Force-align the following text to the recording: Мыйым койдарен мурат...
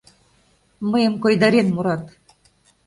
Мыйым 0.89 1.13
койдарен 1.23 1.67
мурат... 1.75 2.03